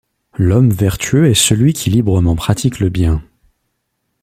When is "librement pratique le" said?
1.91-2.89